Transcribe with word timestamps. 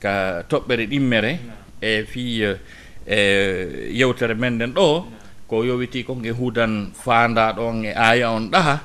ka 0.00 0.42
toɓɓere 0.48 0.86
ɗimmere 0.88 1.32
e 1.80 2.04
fii 2.04 2.42
e 3.06 3.18
yewtere 3.92 4.34
men 4.34 4.54
nden 4.54 4.72
ɗo 4.72 5.04
ko 5.46 5.64
yowiti 5.64 6.04
kon 6.04 6.24
e 6.24 6.30
huudan 6.30 6.92
faandaɗo 6.94 7.60
on 7.68 7.84
e 7.84 7.92
aaya 7.94 8.30
on 8.30 8.50
ɗaha 8.50 8.76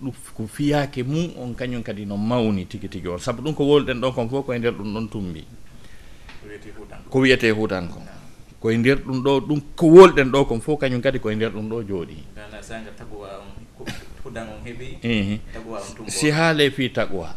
ɗum 0.00 0.12
ko 0.36 0.46
fiyaake 0.46 1.02
mum 1.04 1.30
on 1.36 1.54
kañum 1.54 1.82
kadi 1.82 2.04
no 2.06 2.16
mawni 2.16 2.66
tigi 2.66 2.88
tigi 2.88 3.08
on. 3.08 3.18
Sabu 3.18 3.42
ɗum 3.42 3.54
ko 3.54 3.64
wolɗen 3.64 4.00
ɗon 4.00 4.12
kon 4.12 4.28
fof 4.28 4.46
koye 4.46 4.58
ndeer 4.58 4.72
ɗum 4.72 4.92
ɗon 4.94 5.08
tumbi. 5.08 5.44
Ko 7.10 7.18
wiyete 7.20 7.50
huudan 7.50 7.88
kon 7.88 8.02
koye 8.60 8.76
ndeer 8.78 8.98
ɗum 9.04 9.22
ɗo 9.22 9.40
ɗum 9.40 9.60
ko 9.76 9.86
wolɗen 9.86 10.30
ɗo 10.32 10.44
kon 10.48 10.60
fof 10.60 10.80
kañum 10.80 11.00
kadi 11.00 11.18
koye 11.20 11.36
ndeer 11.36 11.52
ɗum 11.52 11.68
ɗo 11.68 11.82
jooɗi. 11.88 12.16
Si 16.08 16.30
haale 16.30 16.70
fii 16.70 16.90
taqwa 16.90 17.34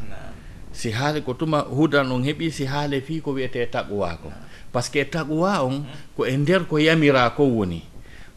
si 0.74 0.92
haali 0.92 1.22
ko 1.22 1.34
tuma 1.34 1.62
hudan 1.70 2.12
on 2.12 2.24
heɓi 2.26 2.52
si 2.52 2.66
haale 2.66 3.02
fii 3.02 3.22
ko 3.22 3.32
wiyete 3.32 3.66
taquwa 3.72 4.18
ko. 4.22 4.32
Par 4.74 4.84
ce 4.84 4.90
que 4.92 5.06
taquwa 5.06 5.64
on 5.64 5.86
ko 6.18 6.26
e 6.26 6.36
ndeer 6.38 6.66
ko 6.68 6.78
yamira 6.80 7.30
ko 7.30 7.46
woni. 7.46 7.82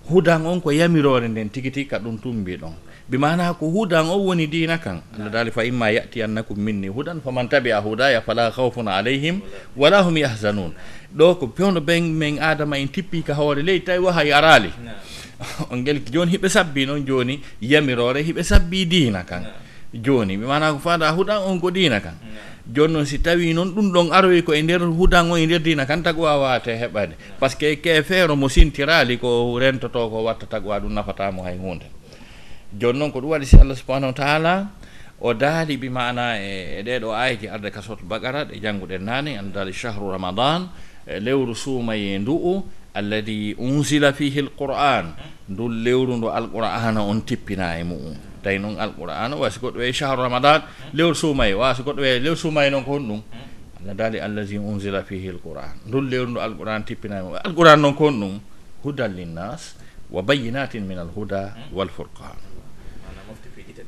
Hudan 0.09 0.47
on 0.47 0.61
ko 0.61 0.71
yamirore 0.71 1.29
nden 1.29 1.49
tigi 1.51 1.71
tigi 1.71 1.89
ka 1.89 1.99
ɗum 1.99 2.19
tumbi 2.21 2.57
ɗon. 2.57 2.75
Bi 3.09 3.19
mana 3.19 3.55
ko 3.55 3.67
hudan 3.71 4.07
on 4.11 4.21
woni 4.21 4.47
dina 4.47 4.79
kan 4.79 5.01
allah 5.17 5.31
daali 5.31 5.51
fa 5.51 5.65
imma 5.65 5.91
yatiyannakum 5.91 6.59
minni 6.59 6.89
hudan 6.89 7.21
faman 7.25 7.49
tabi 7.49 7.71
a 7.73 7.81
hudaya 7.81 8.21
fala 8.21 8.51
hawfun 8.51 8.89
alayhim 8.89 9.41
wala 9.77 10.03
hum 10.03 10.17
yahzanun 10.17 10.73
ɗo 11.17 11.35
ko 11.39 11.47
pewno 11.49 11.81
ɓen 11.81 12.03
min 12.13 12.39
adama 12.43 12.79
en 12.79 12.89
tippi 12.89 13.23
ka 13.23 13.35
hoore 13.35 13.63
ley 13.63 13.81
tawi 13.81 13.99
wa 13.99 14.13
hay 14.13 14.33
arali 14.33 14.71
on 15.71 15.85
gel 15.85 16.01
joni 16.13 16.33
hiɓe 16.37 16.49
sabbi 16.49 16.87
noon 16.87 17.07
joni 17.07 17.41
yamirore 17.63 18.23
hiɓe 18.23 18.43
sabbi 18.43 18.85
dina 18.87 19.23
kan. 19.23 19.45
jooni 20.03 20.37
mi 20.37 20.47
mana 20.47 20.73
ko 20.73 20.79
fanda 20.79 21.11
huɗan 21.13 21.43
on 21.47 21.61
ko 21.61 21.71
diina 21.71 22.01
kan. 22.01 22.15
Jooni 22.67 22.93
noon 22.93 23.07
si 23.07 23.19
tawii 23.19 23.55
noon 23.55 23.75
ɗum 23.75 23.93
ɗon 23.93 24.09
aroyi 24.13 24.43
ko 24.43 24.53
e 24.53 24.63
ndeer 24.63 24.81
huɗan 24.81 25.31
on 25.31 25.39
e 25.39 25.47
ndeer 25.47 25.63
diina 25.63 25.87
kan 25.87 26.03
tagwa 26.03 26.37
waawate 26.39 26.75
heɓade. 26.77 27.15
Par 27.39 27.51
ce 27.51 27.57
que 27.57 27.77
ke 27.81 28.03
feero 28.03 28.37
mo 28.37 28.49
sintiraali 28.49 29.19
ko 29.19 29.59
rentotoo 29.59 30.09
ko 30.11 30.23
watta 30.25 30.47
tagwa 30.47 30.81
ɗum 30.81 30.93
nafataamo 30.93 31.43
hay 31.43 31.57
huunde 31.59 31.87
jooni 32.75 32.99
noon 32.99 33.13
ko 33.13 33.21
ɗum 33.21 33.31
waɗi 33.31 33.47
si 33.47 33.57
allah 33.57 33.77
subahanahu 33.77 34.13
wa 34.13 34.17
taala 34.19 34.55
o 35.21 35.33
daali 35.35 35.77
bi 35.81 35.89
mana 35.89 36.37
e, 36.37 36.81
e 36.81 36.83
ɗeɗo 36.83 37.09
ayji 37.15 37.49
arde 37.49 37.71
kasoto 37.71 38.05
bagara 38.05 38.45
ɗe 38.45 38.61
jannguɗen 38.61 39.03
naane 39.03 39.39
an 39.39 39.53
daali 39.53 39.73
chahru 39.73 40.11
ramadan 40.11 40.69
e 41.07 41.21
lewru 41.21 41.55
suumaye 41.55 42.19
ndu'u 42.19 42.65
alladi 42.95 43.55
unsila 43.57 44.13
fihi 44.13 44.41
l 44.45 44.51
qur'an 44.53 45.15
ndun 45.49 45.73
lewru 45.85 46.17
ndu 46.17 46.29
alqur'ana 46.29 47.01
on 47.01 47.21
tippina 47.23 47.79
e 47.81 47.85
mu'um. 47.85 48.17
tawi 48.47 48.59
noon 48.63 48.79
alqur'ana 48.79 49.35
wasi 49.35 49.59
goɗɗo 49.59 49.79
wiye 49.83 49.91
chahru 49.93 50.23
ramadan 50.23 50.63
lewru 50.95 51.15
suumaye 51.19 51.55
wasi 51.59 51.83
goɗɗo 51.83 51.99
wiye 52.01 52.23
lewru 52.23 52.39
suumaye 52.39 52.71
noon 52.71 52.85
ko 52.87 52.91
hon 52.95 53.05
ɗum. 53.11 53.23
Allah 53.83 53.95
daali 53.95 54.19
allahi 54.23 54.57
unsila 54.59 55.03
fihi 55.03 55.35
lquran. 55.35 55.43
Qur'an 55.43 55.75
ndun 55.91 56.05
lewru 56.11 56.29
ndu 56.31 56.41
alqur'an 56.41 56.83
tippinama 56.87 57.43
alqur'an 57.43 57.79
noon 57.83 57.95
ko 57.99 58.05
hon 58.07 58.17
ɗum 58.23 58.35
hudan 58.87 59.11
linnas 59.19 59.75
wa 60.11 60.23
bayinatin 60.23 60.87
min 60.87 60.99
alhuda 61.03 61.59
walfurqan 61.75 62.39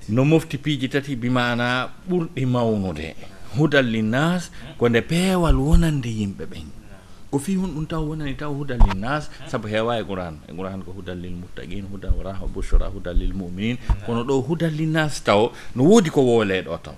no 0.09 0.25
mofti 0.25 0.59
piiji 0.59 0.89
tati 0.91 1.15
bimana 1.17 1.89
ɓurɗi 2.11 2.43
mawnude. 2.47 3.15
Hudan 3.57 3.87
linnas 3.87 4.51
ko 4.79 4.89
nde 4.89 5.01
peewal 5.07 5.57
wonande 5.57 6.11
yimɓe 6.11 6.45
ɓen. 6.51 6.78
ko 7.31 7.39
fi 7.39 7.57
hon 7.61 7.69
ɗum 7.77 7.87
taw 7.87 8.03
wonani 8.09 8.35
taw 8.41 8.53
hudal 8.57 8.81
lil 8.89 8.99
nas 9.05 9.29
sabu 9.47 9.69
heewa 9.69 10.01
e 10.01 10.05
qouran 10.05 10.41
e 10.49 10.53
qouran 10.57 10.81
ko 10.81 10.97
hudal 10.97 11.19
lil 11.21 11.37
muttaqin 11.37 11.85
hudal 11.93 12.13
wa 12.17 12.23
rahma 12.33 12.47
bouchra 12.49 12.89
hudal 12.89 13.17
lil 13.21 13.35
muminin 13.37 13.77
kono 14.07 14.25
ɗo 14.25 14.41
hudal 14.49 14.73
lil 14.73 14.89
nas 14.89 15.21
taw 15.21 15.53
no 15.77 15.85
woodi 15.85 16.09
ko 16.11 16.25
wooleɗo 16.25 16.79
taw. 16.81 16.97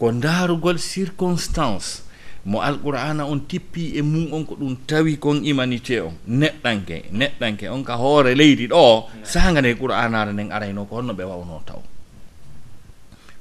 Ko 0.00 0.12
ndaarugol 0.12 0.78
circonstance 0.80 2.08
mo 2.48 2.64
alqur'ana 2.64 3.28
on 3.28 3.44
tippi 3.44 4.00
e 4.00 4.02
mum 4.02 4.32
on 4.32 4.44
ko 4.48 4.54
ɗum 4.56 4.76
tawi 4.88 5.18
kon 5.20 5.44
humanité 5.44 6.00
on. 6.00 6.16
Neɗɗanke 6.24 7.12
neɗɗanke 7.12 7.68
on 7.68 7.84
ka 7.84 7.94
hoore 8.00 8.32
leydi 8.34 8.64
ɗo 8.72 9.04
sanga 9.24 9.60
nde 9.60 9.76
qur'anare 9.76 10.32
nden 10.32 10.48
arayno 10.56 10.88
ko 10.88 10.96
honno 10.96 11.12
ɓe 11.12 11.24
wawno 11.28 11.60
taw. 11.68 11.80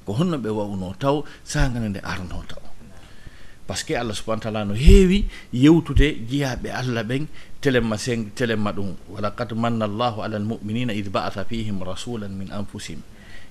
Ko 0.06 0.12
honno 0.20 0.36
ɓe 0.38 0.50
wawno 0.52 0.92
taw 1.00 1.24
sangane 1.48 1.88
nde 1.96 2.02
arno 2.04 2.44
taw. 2.44 2.69
par 3.70 3.78
ce 3.78 3.86
que 3.86 3.94
allah 3.94 4.18
subahana 4.18 4.42
taala 4.42 4.66
no 4.66 4.74
heewi 4.74 5.30
yewtude 5.54 6.26
jeyaaɓe 6.26 6.70
allah 6.74 7.04
ɓen 7.06 7.28
telemma 7.62 7.98
sen 8.02 8.32
telemma 8.34 8.72
ɗum. 8.74 8.96
Walaqad 9.14 9.54
manna 9.54 9.86
allahu 9.86 10.26
ala 10.26 10.38
almuminina 10.42 10.94
id 10.98 11.14
ba'atha 11.14 11.46
fihim 11.46 11.78
rasulan 11.86 12.34
min 12.34 12.50
anfusihim. 12.50 13.02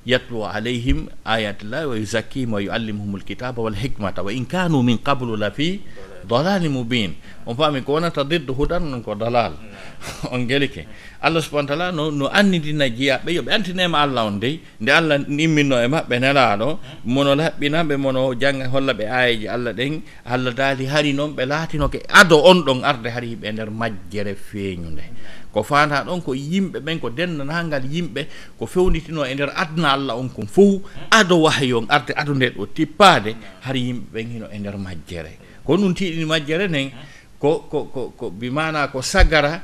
yatlu 0.09 0.41
alayhim 0.49 1.13
ayatillahi 1.25 1.85
wa 1.85 1.95
عليهم 2.01 2.49
wa 2.53 2.61
yuallimuhum 2.65 3.11
ويزكيهم 3.21 3.61
walhikmata 3.61 4.25
wa 4.25 4.33
in 4.33 4.47
kanu 4.49 4.81
min 4.83 4.97
qablu 4.99 5.37
la 5.37 5.51
fi 5.53 5.81
dalali 6.29 6.69
mubin. 6.69 7.13
On 7.49 7.57
faami 7.57 7.81
ko 7.85 7.97
wonata 7.97 8.25
dirde 8.25 8.53
huɗan 8.53 8.85
non 8.85 9.01
ko 9.05 9.15
dalal. 9.17 9.53
On 10.33 10.45
gelike 10.45 10.85
allah 11.21 11.41
subahana 11.43 11.69
taala 11.69 11.87
no 11.93 12.11
no 12.13 12.29
annidina 12.29 12.87
jeyaɓe 12.89 13.33
yooɓe 13.37 13.51
antinema 13.53 13.99
allah 14.05 14.25
on 14.29 14.37
dey. 14.41 14.61
Nde 14.81 14.91
allah 14.93 15.17
imminno 15.29 15.77
e 15.81 15.89
maɓɓe 15.89 16.17
nelaɗo 16.21 16.69
mono 17.05 17.33
laɓɓinaɓe 17.35 17.95
mono 17.97 18.35
jangga 18.37 18.69
holla 18.69 18.93
ɓe 18.95 19.05
ayeji 19.09 19.47
allah 19.49 19.73
ɗen. 19.73 20.03
Allah 20.29 20.53
daali 20.55 20.85
hari 20.87 21.13
noon 21.17 21.33
ɓe 21.37 21.43
laatino 21.49 21.89
ke 21.89 22.01
ado 22.09 22.37
on 22.45 22.61
ɗon 22.67 22.85
arde 22.85 23.09
hari 23.11 23.37
ɓe 23.37 23.49
nder 23.53 23.71
majjere 23.73 24.35
feeñu 24.37 24.89
nde 24.95 25.05
ko 25.53 25.63
fanda 25.63 26.05
ɗon 26.05 26.21
ko 26.23 26.35
yimɓe 26.35 26.81
ɓen 26.81 26.99
ko 27.01 27.11
denndanangal 27.11 27.85
yimɓe 27.85 28.27
ko 28.59 28.67
fewnitino 28.67 29.25
e 29.25 29.35
nder 29.35 29.53
aduna 29.57 29.93
allah 29.93 30.15
on 30.17 30.29
kon 30.29 30.47
fof 30.47 30.83
ado 31.11 31.43
wahayo 31.43 31.85
arde 31.89 32.13
adu 32.17 32.35
nde 32.35 32.51
ɗo 32.57 32.67
tippade 32.75 33.37
hara 33.65 33.79
yimɓe 33.79 34.07
ɓen 34.13 34.27
hino 34.33 34.47
e 34.53 34.59
nder 34.59 34.77
majjere. 34.79 35.33
Ko 35.65 35.77
ɗum 35.77 35.95
tiiɗini 35.95 36.25
majjere 36.25 36.69
nden 36.69 36.91
ko 37.39 37.65
ko 37.71 37.85
ko 37.93 38.13
ko 38.17 38.31
bimana 38.31 38.89
ko 38.89 39.03
sagara 39.03 39.63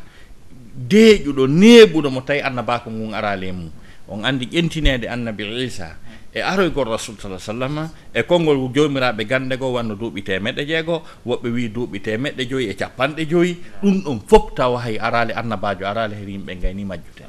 deeƴuɗo 0.75 1.44
neeɓuɗo 1.47 2.09
mo 2.11 2.21
tawi 2.21 2.41
annabako 2.41 2.91
ngun 2.91 3.15
arale 3.15 3.53
mum. 3.53 3.71
On 4.09 4.25
andi 4.25 4.47
ƴentinede 4.53 5.09
annabi 5.09 5.65
isa 5.65 5.97
e 6.34 6.43
aroygol 6.43 6.91
rasul 6.91 7.15
sa 7.15 7.31
sallam 7.39 7.89
e 8.12 8.22
konngol 8.27 8.59
joomiraaɓe 8.75 9.22
gannde 9.25 9.55
goo 9.56 9.72
wanno 9.78 9.95
duuɓi 9.95 10.22
temeɗɗe 10.27 10.67
jeego 10.67 11.03
woɓɓe 11.27 11.49
wii 11.55 11.69
duuɓi 11.69 11.99
temeɗɗe 12.03 12.43
joyi 12.50 12.67
e 12.71 12.75
capanɗe 12.75 13.22
joyi 13.31 13.56
ɗum 13.83 14.03
ɗon 14.05 14.19
fof 14.28 14.55
tawa 14.55 14.81
hay 14.83 14.99
araali 14.99 15.33
annabaajo 15.33 15.87
araali 15.87 16.15
her 16.19 16.28
yimɓe 16.28 16.53
ngayni 16.59 16.84
majjute. 16.84 17.25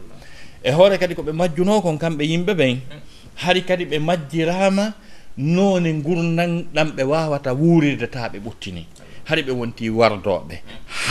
E 0.64 0.72
hoore 0.72 0.98
kadi 0.98 1.14
ko 1.16 1.22
ɓe 1.22 1.32
majjunoo 1.38 1.82
kon 1.82 1.98
kamɓe 1.98 2.24
yimɓe 2.26 2.54
ɓen 2.58 2.78
hari 3.36 3.62
kadi 3.62 3.86
ɓe 3.86 4.00
majjiraama 4.02 4.94
noone 5.38 5.94
ngurnan 6.02 6.66
ɗam 6.74 6.90
ɓe 6.98 7.04
waawata 7.06 7.54
wuurirde 7.54 8.08
taa 8.10 8.30
ɓe 8.34 8.40
ɓuttini. 8.42 8.86
Hari 9.30 9.42
ɓe 9.46 9.52
wonti 9.54 9.90
wardooɓe 9.90 10.56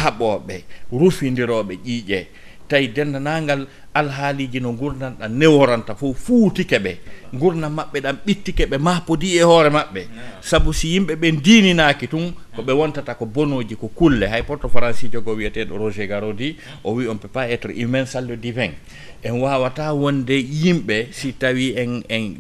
haɓooɓe 0.03 0.57
rufindirooɓe 0.91 1.75
ƴiiƴee 1.85 2.27
tawi 2.69 2.89
dendanagal 2.89 3.67
alhaaliji 3.95 4.61
no 4.61 4.73
gurdan 4.73 5.15
ɗan 5.21 5.33
neworanta 5.39 5.95
fof 5.95 6.17
fuutike 6.19 6.79
ɓe. 6.79 6.93
Gurdam 7.33 7.75
maɓɓe 7.77 8.01
ɗan 8.01 8.17
ɓittike 8.27 8.67
ɓe 8.71 8.79
mapodi 8.79 9.37
e 9.39 9.43
hoore 9.43 9.71
maɓɓe. 9.71 10.03
Sabu 10.41 10.73
si 10.73 10.89
yimɓe 10.95 11.15
ɓe 11.17 11.33
ndiininaaki 11.33 12.07
tun 12.09 12.33
ko 12.57 12.63
ɓe 12.63 12.73
wontata 12.73 13.15
ko 13.15 13.27
bonoji 13.27 13.77
ko 13.77 13.89
kulle. 13.89 14.27
Hay 14.27 14.43
porto 14.43 14.69
franci 14.69 15.09
jogo 15.13 15.35
wiyeteeɗo 15.35 15.77
roger 15.79 16.07
garodi 16.07 16.57
o 16.85 16.93
wi 16.95 17.07
on 17.09 17.17
peut 17.19 17.29
pas 17.33 17.49
être 17.49 17.71
humain 17.71 18.07
sallo 18.07 18.37
divin. 18.37 18.73
En 19.23 19.41
wawata 19.41 19.93
wonde 19.95 20.35
yimɓe 20.35 21.09
si 21.13 21.33
tawi 21.33 21.75
en 21.77 22.03
en 22.09 22.35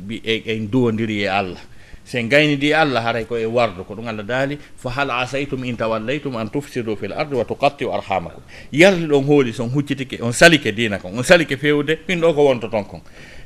en 0.46 0.68
dowondiri 0.70 1.22
e 1.22 1.28
allah. 1.28 1.60
sen 2.04 2.28
gaynidi 2.28 2.74
allah 2.74 3.00
haray 3.02 3.24
koye 3.24 3.46
wardu 3.46 3.84
ko 3.84 3.94
ɗum 3.94 4.08
allah 4.08 4.22
daali 4.22 4.58
fa 4.76 4.90
hal 4.90 5.10
asaytum 5.10 5.64
in 5.64 5.76
tawallaytum 5.76 6.36
an 6.36 6.48
tufsidu 6.48 6.96
fil 6.96 7.12
ardi 7.12 7.34
wa 7.34 7.44
tuqattiu 7.44 7.92
arhamakum. 7.92 8.42
Yalti 8.72 9.06
ɗon 9.06 9.24
hooli 9.24 9.52
son 9.52 9.70
huccitike 9.70 10.20
on 10.22 10.32
salike 10.32 10.70
dina 10.74 10.98
kon 10.98 11.16
on 11.16 11.22
salike 11.22 11.56
fewde 11.56 11.98
min 12.08 12.20
ɗo 12.20 12.34
ko 12.34 12.44
wonto 12.44 12.68
ton 12.68 12.84
kon. 12.84 13.00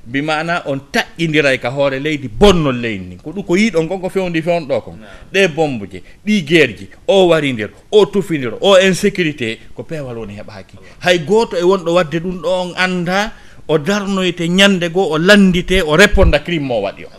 Bi 0.04 0.22
mana 0.22 0.62
on 0.66 0.80
taƴƴidiray 0.92 1.58
ka 1.60 1.70
hoore 1.70 2.00
leydi 2.00 2.28
bonnol 2.28 2.80
leydi 2.80 3.04
ndi. 3.04 3.16
Ko 3.22 3.30
ɗum 3.30 3.44
ko 3.46 3.54
yiiɗon 3.56 3.88
kon 3.88 4.00
ko 4.00 4.08
fewndi 4.08 4.42
fewnɗo 4.42 4.80
kon. 4.82 4.98
Ɗe 5.32 5.48
bombuje 5.54 6.02
ɗi 6.26 6.42
guerji 6.42 6.88
o 7.06 7.28
warindir 7.28 7.70
o 7.92 8.06
tufidir 8.06 8.54
o 8.60 8.76
insécurité 8.78 9.58
ko 9.74 9.82
peewal 9.84 10.18
woni 10.18 10.34
heɓaki 10.34 10.76
hay 11.00 11.18
goto 11.20 11.56
e 11.56 11.62
wonɗo 11.62 11.94
wadde 11.94 12.18
ɗum 12.18 12.42
ɗo 12.42 12.48
on 12.62 12.72
anda 12.76 13.32
o 13.68 13.78
darnoyte 13.78 14.48
ñande 14.48 14.90
goo 14.90 15.12
o 15.14 15.18
landite 15.18 15.82
o 15.86 15.94
reponda 15.96 16.40
crime 16.40 16.64
mo 16.66 16.80
waɗi 16.82 17.04
o. 17.04 17.17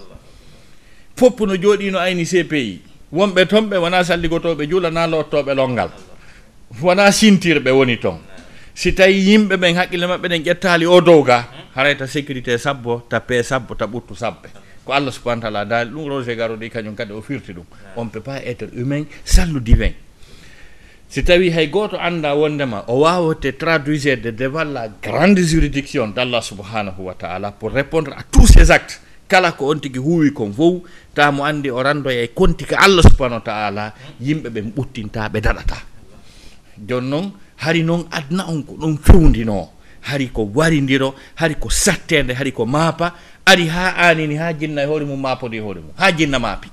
fopp 1.19 1.39
no 1.42 1.56
jooɗino 1.56 1.98
ayni 2.00 2.24
cpi 2.25 2.81
wonɓe 3.12 3.45
toon 3.48 3.66
ɓe 3.69 3.77
wona 3.83 4.04
salligotoɓe 4.04 4.63
juulana 4.69 5.07
lottoɓe 5.07 5.54
longal. 5.56 5.89
Wona 6.81 7.12
sintirɓe 7.12 7.71
woni 7.71 7.98
toon 8.00 8.19
si 8.80 8.94
tawi 8.94 9.19
yimɓe 9.27 9.56
ɓen 9.57 9.75
haqqille 9.75 10.07
maɓɓe 10.07 10.27
ɗen 10.30 10.44
ƴettali 10.48 10.86
o 10.86 11.01
dow 11.01 11.21
ga 11.24 11.48
harayta 11.75 12.07
sécurité 12.07 12.57
sabbo 12.57 13.04
ta 13.10 13.19
tappe 13.19 13.44
sabbo 13.44 13.75
ta 13.75 13.86
ɓuttu 13.86 14.16
sabbe 14.16 14.48
ko 14.86 14.94
allah 14.94 15.12
subahana 15.12 15.42
taala 15.42 15.66
daali 15.66 15.92
ɗum 15.92 16.07
roger 16.07 16.36
garodi 16.36 16.69
kañum 16.69 16.95
kadi 16.95 17.12
o 17.12 17.21
firti 17.21 17.51
ɗum. 17.54 17.66
On 17.98 18.07
peut 18.07 18.21
pas 18.24 18.39
être 18.45 18.69
humain 18.74 19.04
sallu 19.25 19.60
divin. 19.60 19.92
Si 21.10 21.24
tawi 21.24 21.50
hay 21.51 21.68
goto 21.68 21.98
anda 22.00 22.33
wondema 22.36 22.86
o 22.88 23.01
wawate 23.01 23.51
traduisede 23.57 24.31
devant 24.31 24.63
la 24.71 24.88
grande 24.88 25.39
juridiction 25.44 26.07
d' 26.13 26.19
allah 26.19 26.42
subhanahu 26.42 27.01
wa 27.04 27.13
taala 27.16 27.51
pour 27.51 27.71
répondre 27.71 28.13
à 28.16 28.24
tous 28.31 28.48
ces 28.48 28.71
actes. 28.71 29.01
kala 29.30 29.52
ko 29.54 29.70
on 29.72 29.80
tigi 29.80 30.00
huuwi 30.00 30.31
kon 30.34 30.52
fof 30.54 30.81
ta 31.14 31.31
mo 31.31 31.46
anndi 31.46 31.70
o 31.70 31.78
ranndoya 31.84 32.22
e 32.26 32.28
konti 32.34 32.66
ko 32.66 32.76
allah 32.76 33.04
subahanahu 33.06 33.40
wa 33.42 33.46
taala 33.46 33.84
yimɓe 34.22 34.50
ɓen 34.50 34.68
ɓuttinta 34.76 35.30
ɓe 35.30 35.40
daɗata. 35.42 35.78
Jooni 36.88 37.10
noon 37.10 37.31
hari 37.58 37.84
noon 37.84 38.08
adna 38.12 38.44
on 38.50 38.64
ko 38.64 38.74
ɗon 38.81 38.98
fewndinoo 39.06 39.68
hari 40.02 40.28
ko 40.34 40.50
warindiro 40.56 41.14
hari 41.36 41.56
ko 41.56 41.70
sattende 41.70 42.34
hari 42.34 42.52
ko 42.52 42.66
maapa 42.66 43.14
ari 43.46 43.68
haa 43.68 43.94
aanini 44.10 44.36
haa 44.36 44.54
jinna 44.54 44.81
e 44.84 44.86
hoore 44.86 45.06
mum 45.06 45.20
maapodi 45.22 45.58
e 45.58 45.60
hoore 45.60 45.81
mum 45.81 45.92
haa 45.98 46.12
jinna 46.12 46.40
maapi 46.40 46.70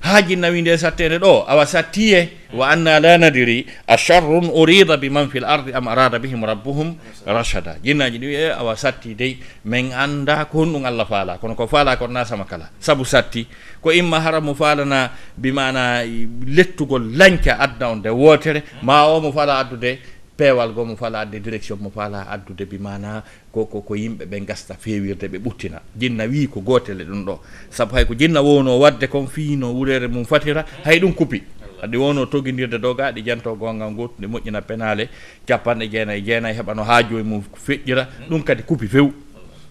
haaji 0.00 0.36
nawi 0.36 0.62
nde 0.62 0.78
sattede 0.78 1.18
ɗo 1.18 1.44
awa 1.48 1.66
sattiye 1.66 2.28
wa 2.54 2.70
anna 2.70 3.00
la 3.00 3.18
nadiri 3.18 3.66
a 3.86 3.96
charrun 3.96 4.48
urida 4.54 4.96
bi 4.96 5.10
man 5.10 5.28
fi 5.28 5.38
l 5.38 5.44
ardi 5.44 5.72
am 5.74 5.88
arada 5.88 6.18
bihim 6.18 6.44
rabbuhum 6.44 6.94
rachada 7.26 7.76
jinnaji 7.82 8.18
ɗi 8.18 8.26
wiye 8.26 8.52
awa 8.54 8.76
satti 8.76 9.14
dey 9.14 9.36
min 9.64 9.92
anda 9.92 10.44
ko 10.46 10.58
honɗum 10.64 10.86
allah 10.86 11.06
faala 11.06 11.38
kono 11.38 11.54
ko 11.54 11.66
faala 11.66 11.96
kon 11.96 12.08
na 12.12 12.24
sama 12.24 12.44
kala. 12.44 12.70
Saabu 12.80 13.04
satti 13.04 13.46
ko 13.82 13.90
imma 13.92 14.20
hara 14.20 14.40
mo 14.40 14.54
faalana 14.54 15.10
bimana 15.36 16.02
lettugol 16.46 17.02
lañca 17.18 17.58
adna 17.58 17.90
on 17.90 17.96
nde 17.98 18.08
wootere 18.08 18.62
ma 18.82 19.04
o 19.10 19.20
mo 19.20 19.32
faala 19.32 19.58
addude 19.58 19.98
peewal 20.38 20.70
goo 20.72 20.84
mo 20.86 20.94
fala 20.96 21.20
adde 21.26 21.42
direction 21.42 21.78
mo 21.82 21.90
fala 21.90 22.30
addude 22.30 22.64
bi 22.70 22.78
mana 22.78 23.22
koko 23.52 23.82
ko 23.82 23.94
yimɓe 23.98 24.24
ɓe 24.30 24.40
gasta 24.46 24.74
fewirde 24.78 25.26
ɓe 25.26 25.38
ɓuttina. 25.42 25.82
Jinna 25.98 26.24
wi 26.24 26.46
ko 26.46 26.60
gotele 26.60 27.04
ɗum 27.04 27.24
ɗo. 27.26 27.40
Saabu 27.70 27.94
hay 27.94 28.04
ko 28.06 28.14
jinna 28.14 28.40
wowno 28.40 28.78
wadde 28.78 29.08
kon 29.10 29.26
fiino 29.26 29.74
wurere 29.74 30.06
mum 30.06 30.24
fatira 30.24 30.64
hay 30.84 31.00
ɗum 31.00 31.12
kupi. 31.14 31.42
Adi 31.82 31.96
wono 31.96 32.26
toguidirde 32.26 32.78
doga 32.78 33.10
ɗi 33.10 33.22
janto 33.26 33.54
gongal 33.56 33.90
gotu 33.94 34.14
ndi 34.18 34.26
moƴƴina 34.26 34.62
penale 34.62 35.08
capanɗe 35.46 35.90
jeenayyi 35.90 36.22
e 36.22 36.24
jeenayyi 36.26 36.56
heɓano 36.58 36.84
ha 36.86 37.02
joyi 37.02 37.24
mum 37.24 37.42
feƴƴira. 37.66 38.06
Ɗum 38.30 38.42
kadi 38.44 38.62
kupi 38.62 38.86
few 38.86 39.12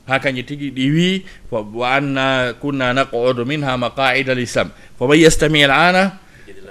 ha 0.08 0.20
kañƴe 0.20 0.44
tigi 0.46 0.72
ɗi 0.72 0.92
wi 0.92 1.26
wa 1.52 1.96
anna 1.96 2.54
kunna 2.60 2.94
naqodu 2.94 3.46
min 3.46 3.64
ha 3.64 3.78
maqaida 3.78 4.36
lisam 4.36 4.70
faman 5.00 5.20
yastami 5.20 5.64
l 5.64 5.72
ana 5.72 6.20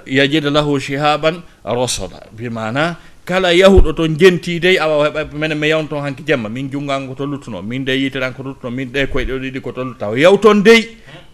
yajid 0.06 0.44
lahu 0.48 0.80
shihaban 0.80 1.42
rosoda 1.64 2.24
bimana 2.32 2.96
kala 3.26 3.50
yahuɗo 3.52 3.92
toon 3.92 4.16
jenti 4.16 4.60
dey 4.60 4.78
awa 4.78 5.08
heɓa 5.10 5.20
minen 5.34 5.58
mi 5.58 5.68
yawno 5.68 5.88
toon 5.88 6.02
hanki 6.02 6.22
jemma 6.22 6.48
min 6.48 6.70
junngango 6.70 7.14
to 7.18 7.26
luttuno 7.26 7.60
min 7.62 7.84
de 7.84 7.92
yiteran 7.92 8.32
ko 8.34 8.42
luttuno 8.42 8.70
min 8.70 8.88
ɗe 8.94 9.06
koye 9.10 9.26
ɗo 9.26 9.38
ɗiɗi 9.42 9.60
ko 9.60 9.72
to 9.72 10.16
yaw 10.16 10.36
toon 10.38 10.62
dey 10.62 10.80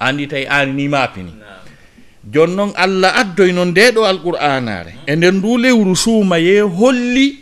andi 0.00 0.26
tawi 0.26 0.46
an 0.48 0.72
ni 0.74 0.88
maapini 0.88 1.32
joni 2.32 2.54
noon 2.56 2.72
allah 2.76 3.12
addoy 3.20 3.52
noon 3.52 3.68
nde 3.70 3.92
ɗo 3.94 4.04
alqur'anare 4.08 4.92
e 5.06 5.12
nden 5.16 5.34
ndu 5.38 5.58
lewru 5.58 5.94
suumaye 5.96 6.60
holli 6.60 7.38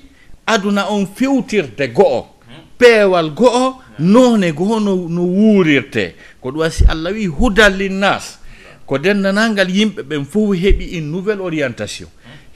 aduna 0.47 0.91
on 0.91 1.07
fewtirde 1.07 1.87
go'o 1.95 2.27
peewal 2.79 3.31
go'o 3.31 3.77
noone 4.01 4.53
goo 4.53 4.81
no 4.81 4.97
no 5.09 5.23
wuurirte. 5.23 6.15
Ko 6.41 6.51
ɗum 6.51 6.59
wasi 6.61 6.85
allah 6.89 7.13
wi 7.13 7.27
hudal 7.27 7.77
linnas 7.77 8.39
ko 8.87 8.99
dendanalngal 8.99 9.69
yimɓe 9.71 10.03
ɓen 10.03 10.25
fof 10.25 10.57
heɓi 10.57 10.97
une 10.99 11.11
nouvelle 11.13 11.41
orientation. 11.41 12.09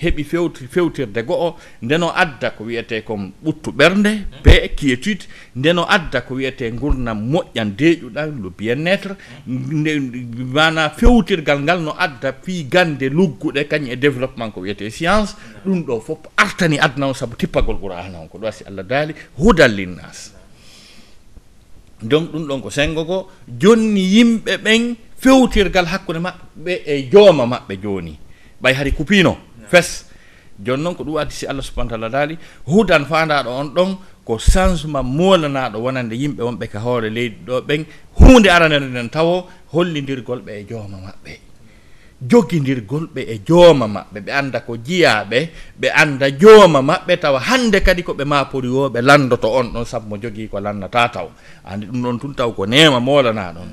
heɓi 0.05 0.25
fewti 0.25 0.67
fewtirde 0.75 1.21
go'o 1.27 1.57
ndeno 1.83 2.09
adda 2.15 2.51
ko 2.51 2.65
wiyete 2.65 3.03
kon 3.05 3.33
ɓuttu 3.45 3.71
ɓernde 3.73 4.11
be 4.45 4.69
quiétude 4.77 5.25
ndeno 5.57 5.83
adda 5.89 6.21
ko 6.21 6.35
wiyete 6.35 6.71
gurdam 6.73 7.19
moƴƴan 7.33 7.71
deeƴuɗan 7.79 8.29
le 8.43 8.51
bien 8.59 8.87
être 8.87 9.17
mana 10.55 10.91
fewtirgal 10.91 11.61
ngal 11.61 11.81
no 11.83 11.93
adda 11.99 12.33
fii 12.43 12.65
gande 12.65 13.09
lugguɗe 13.09 13.65
kañum 13.69 13.91
e 13.93 13.97
développement 13.97 14.51
ko 14.53 14.61
wiyete 14.61 14.91
science 14.91 15.35
ɗum 15.65 15.85
ɗo 15.87 16.01
fof 16.01 16.19
artani 16.37 16.79
adna 16.79 17.07
o 17.09 17.15
saabu 17.15 17.37
tippagol 17.37 17.79
qur'ana 17.81 18.19
on 18.21 18.29
ko 18.29 18.39
ɗo 18.39 18.51
si 18.53 18.65
allah 18.65 18.83
daali 18.85 19.15
hudal 19.39 19.73
linnas 19.75 20.35
donc 22.03 22.31
ɗum 22.33 22.47
ɗon 22.47 22.61
ko 22.63 22.71
sengo 22.71 23.05
go 23.05 23.29
jonni 23.49 24.01
yimɓe 24.01 24.57
ɓen 24.59 24.95
fewtirgal 25.25 25.87
hakkude 25.87 26.19
maɓɓe 26.19 26.73
e 26.87 27.09
jooma 27.13 27.47
maɓɓe 27.47 27.75
jooni. 27.83 28.19
Ɓay 28.63 28.75
hari 28.75 28.93
kupino 28.93 29.37
fes 29.75 29.89
jooni 30.65 30.83
noon 30.83 30.95
ko 30.95 31.03
ɗum 31.05 31.19
addi 31.23 31.35
si 31.35 31.45
allah 31.51 31.63
subahana 31.69 31.91
taala 31.91 32.09
daali 32.09 32.35
hudan 32.71 33.05
fandaɗo 33.11 33.51
on 33.61 33.69
ɗon 33.77 33.91
ko 34.25 34.39
changement 34.41 35.05
molanaɗo 35.05 35.79
wonande 35.85 36.15
yimɓe 36.17 36.41
wonɓe 36.47 36.67
ka 36.73 36.79
hoore 36.81 37.09
leydi 37.11 37.37
ɗo 37.47 37.61
ɓen. 37.69 37.85
Hunde 38.19 38.49
aranere 38.51 38.87
nden 38.89 39.09
tawo 39.11 39.47
hollidirgol 39.73 40.41
ɓe 40.47 40.53
e 40.61 40.65
jooma 40.71 40.97
maɓɓe. 41.07 41.33
Jogidirgol 42.31 43.05
ɓe 43.15 43.21
e 43.21 43.37
jooma 43.49 43.87
maɓɓe. 43.87 44.19
Ɓe 44.25 44.31
anda 44.33 44.61
ko 44.61 44.73
jiyaɓe 44.87 45.39
ɓe 45.81 45.89
anda 46.03 46.27
jooma 46.41 46.81
maɓɓe 46.83 47.17
tawa. 47.21 47.39
Hande 47.41 47.81
kadi 47.85 48.03
koɓe 48.03 48.25
mapori 48.25 48.69
woɓe 48.69 49.01
landoto 49.03 49.49
on. 49.53 49.67
Ɗon 49.75 49.85
sabu 49.85 50.09
mo 50.09 50.17
jogii 50.17 50.49
ko 50.49 50.59
lannata 50.61 51.09
taw. 51.13 51.29
Andi 51.69 51.87
ɗum 51.87 52.01
ɗon 52.03 52.19
tun 52.21 52.35
taw 52.35 52.51
ko 52.57 52.65
nema 52.67 52.99
molanaɗon 53.01 53.69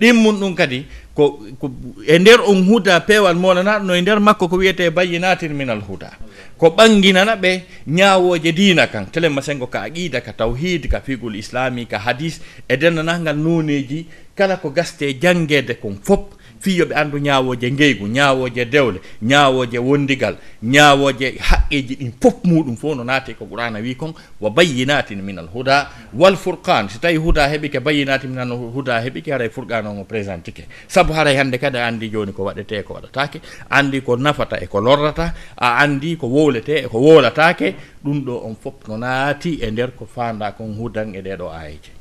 ɗin 0.00 0.16
ɗum 0.40 0.54
kadi 0.56 0.86
ko 1.20 1.36
ko 1.60 1.66
e 2.08 2.16
nder 2.18 2.40
on 2.48 2.64
huda 2.64 3.00
peewal 3.04 3.36
molanaɗo 3.36 3.84
no 3.84 3.92
e 3.94 4.00
nder 4.00 4.20
makko 4.20 4.48
ko 4.48 4.56
wiyete 4.56 4.88
bayyinatin 4.88 5.52
minal 5.52 5.84
huda 5.84 6.16
ko 6.56 6.72
ɓanginana 6.76 7.36
ɓe 7.36 7.52
ñaawooje 7.88 8.52
diina 8.52 8.86
kan. 8.86 9.06
Telema 9.12 9.42
sengo 9.42 9.66
ka 9.66 9.80
aqida 9.88 10.20
ka 10.20 10.32
tawhid 10.32 10.88
ka 10.88 11.00
figol 11.00 11.36
islami 11.36 11.86
ka 11.86 11.98
hadis 11.98 12.40
e 12.68 12.76
denndanangal 12.76 13.36
noneji 13.36 14.06
kala 14.36 14.56
ko 14.56 14.70
gaste 14.70 15.04
janngeede 15.20 15.80
kon 15.80 15.96
fof 16.02 16.39
fii 16.60 16.78
yoɓe 16.80 16.94
anndu 16.94 17.18
ñaawooje 17.18 17.70
ngeygu 17.72 18.06
ñaawooje 18.16 18.64
dewle 18.64 19.00
ñaawooje 19.22 19.78
wondigal 19.78 20.34
ñaawooje 20.62 21.26
haqqeeji 21.48 21.94
ɗin 22.00 22.12
fof 22.22 22.34
muɗum 22.44 22.76
fof 22.76 22.96
no 22.96 23.04
naati 23.04 23.34
ko 23.34 23.44
qur'ana 23.46 23.78
wii 23.80 23.94
kon 23.96 24.12
wa 24.40 24.50
bayyinatin 24.50 25.22
min 25.22 25.38
al 25.38 25.48
huda 25.54 25.88
wal 26.14 26.36
furqan 26.36 26.88
so 26.88 26.98
tawii 26.98 27.16
huda 27.16 27.48
heɓike 27.48 27.80
bayyinati 27.80 28.26
min 28.28 28.38
al 28.38 28.50
huda 28.74 29.00
heɓike 29.04 29.30
haray 29.32 29.48
furqan 29.48 29.86
on 29.86 30.00
o 30.00 30.04
présente 30.04 30.52
ke 30.52 30.64
sabu 30.88 31.12
haray 31.12 31.36
hannde 31.36 31.58
kadi 31.58 31.78
a 31.78 31.86
anndi 31.86 32.08
jooni 32.10 32.32
ko 32.32 32.44
waɗetee 32.44 32.82
ko 32.82 32.94
waɗataake 32.94 33.40
anndi 33.70 34.00
ko 34.02 34.16
nafata 34.16 34.56
e 34.60 34.66
ko 34.66 34.80
lorrata 34.80 35.32
a 35.56 35.76
anndi 35.82 36.16
ko 36.16 36.26
wowletee 36.26 36.84
e 36.84 36.88
ko 36.88 36.98
wowlataake 36.98 37.74
ɗum 38.04 38.24
ɗo 38.26 38.34
on 38.46 38.54
fof 38.62 38.74
no 38.88 38.96
naati 38.98 39.58
e 39.64 39.70
ndeer 39.70 39.90
ko 39.96 40.04
faanda 40.14 40.52
kon 40.52 40.74
hudan 40.78 41.14
e 41.14 41.20
ɗee 41.22 41.36
ɗoo 41.36 41.48
aayeje 41.52 41.99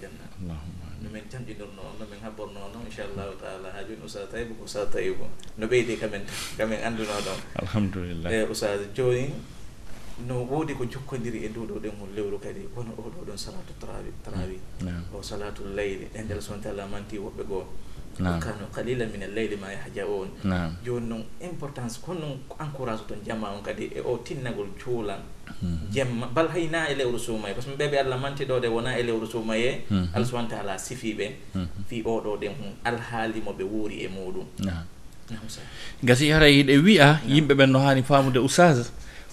janna 0.00 0.56
nomin 1.04 1.24
tamƴinirno 1.30 1.82
on 1.84 1.98
no 1.98 2.06
min 2.10 2.20
habborno 2.22 2.60
noon 2.72 2.86
inchallahu 2.86 3.36
taala. 3.40 3.68
Ha 3.72 3.82
joni 3.84 4.00
oustad 4.02 4.30
tayibo 4.30 4.54
ko 4.54 4.62
oustad 4.62 4.90
tayibo 4.92 5.28
no 5.58 5.66
ɓeydi 5.66 5.96
kamen 6.00 6.22
kamin 6.56 6.78
anduno 6.80 7.12
ɗon. 7.26 7.40
Alhamdulillah. 7.62 8.32
Eh, 8.32 8.40
e 8.40 8.46
oustad 8.48 8.80
joni 8.96 9.30
no 10.26 10.44
woodi 10.44 10.74
ko 10.74 10.84
jokkodiri 10.86 11.44
e 11.44 11.48
nduɗo 11.48 11.78
ɗemgol 11.82 12.10
lewru 12.16 12.38
kadi 12.38 12.68
kono 12.74 12.92
oɗo 12.96 13.20
ɗon 13.26 13.36
salatu 13.38 13.72
trawi 13.80 14.10
trawi 14.24 14.58
o 15.12 15.22
salatu 15.22 15.62
leyli 15.76 16.08
e 16.14 16.22
nder 16.22 16.40
sonte 16.42 16.66
alamanti 16.68 17.18
woɓɓe 17.18 17.42
goo. 17.46 17.66
kano 18.18 18.66
qalila 18.74 19.06
min 19.10 19.22
alleyli 19.22 19.56
ma 19.56 19.68
yahjaun. 19.72 20.28
Joni 20.84 21.06
noon 21.08 21.24
importance 21.40 21.98
kono 22.04 22.38
encourage 22.60 23.02
toon 23.08 23.18
jamma 23.26 23.48
on 23.50 23.62
kadi 23.62 23.90
e 23.94 24.00
o 24.00 24.18
tinnagol 24.24 24.68
cuulan. 24.78 25.20
Hmm. 25.60 25.78
Jemma 25.92 26.26
bal 26.34 26.48
hayna 26.48 26.88
e 26.90 26.94
lewru 26.94 27.18
suumaye 27.18 27.54
par 27.54 27.62
ce 27.62 27.68
que 27.70 27.76
ɓeɓe 27.76 27.96
allah 28.00 28.18
mantiɗode 28.18 28.68
wona 28.68 28.96
e 28.98 29.02
lewru 29.02 29.26
suumaye 29.26 29.84
hmm. 29.90 30.08
allah 30.14 30.26
subahana 30.26 30.48
taala 30.48 30.74
sifiɓe 30.78 31.26
hmm. 31.54 31.66
fi 31.88 32.02
oɗo 32.02 32.36
ɗen 32.40 32.52
hum 32.58 32.72
alhaali 32.84 33.40
mo 33.44 33.52
ɓe 33.52 33.64
wuuri 33.64 34.04
e 34.04 34.08
muɗum. 34.08 34.46
Gasi 36.02 36.30
hara 36.30 36.46
hiɗe 36.48 36.78
wiya 36.84 37.20
yimɓe 37.28 37.54
ɓen 37.54 37.70
no 37.70 37.78
hani 37.78 38.02
famude 38.02 38.38
ousage 38.38 38.88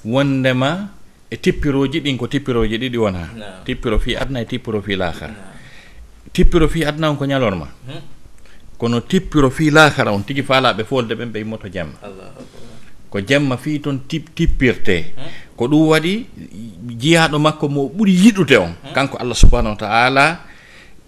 wondema 0.05 0.89
e 1.29 1.37
tippiroji 1.37 1.99
ɗin 2.01 2.17
ko 2.17 2.27
tippiroji 2.27 2.77
ɗiɗi 2.77 2.97
wona 2.97 3.29
tippiro 3.65 3.99
fi 3.99 4.15
adna 4.15 4.41
e 4.41 4.45
tippiro 4.45 4.81
fi 4.81 4.95
laakara 4.95 5.33
tippiro 6.33 6.67
fi 6.67 6.85
adna 6.85 7.09
on 7.11 7.17
ko 7.17 7.25
ñalorma. 7.25 7.67
kono 8.81 8.99
tippiro 9.05 9.49
fii 9.53 9.69
laakara 9.69 10.09
on 10.11 10.23
tigi 10.25 10.41
faalaɓe 10.41 10.83
folde 10.89 11.13
ɓen 11.15 11.29
ɓe 11.33 11.37
yimmoto 11.39 11.67
jemma. 11.69 11.97
Ko 13.11 13.19
jemma 13.21 13.57
fii 13.57 13.79
toon 13.79 13.99
tippirte. 14.09 15.13
Ko 15.55 15.67
ɗum 15.69 15.87
waɗi 15.93 16.13
jiyaaɗo 17.01 17.37
makko 17.39 17.69
mo 17.69 17.81
ɓuri 17.95 18.13
yiɗude 18.25 18.57
on. 18.57 18.73
Kanko 18.95 19.17
allah 19.21 19.37
subahanahu 19.37 19.75
wa 19.77 19.81
taala 19.85 20.25